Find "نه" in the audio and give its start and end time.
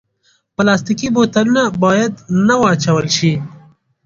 2.47-2.55